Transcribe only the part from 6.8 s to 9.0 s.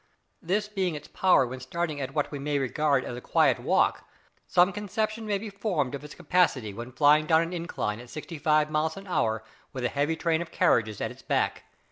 flying down an incline at sixty five miles